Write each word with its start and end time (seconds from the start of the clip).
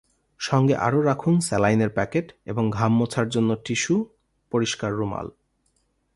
সঙ্গে 0.39 0.75
আরও 0.75 1.01
রাখুন 1.01 1.39
স্যালাইনের 1.39 1.89
প্যাকেট 1.89 2.27
এবং 2.45 2.71
ঘাম 2.71 2.91
মোছার 2.97 3.29
জন্য 3.29 3.55
টিস্যু, 3.65 3.95
পরিষ্কার 4.51 4.91
রুমাল। 4.93 5.27